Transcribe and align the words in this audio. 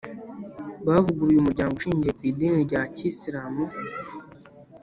bavuguruye 0.87 1.37
umuryango 1.39 1.73
ushingiye 1.75 2.13
ku 2.17 2.23
idini 2.29 2.59
rya 2.67 2.81
kisiramu 2.95 3.65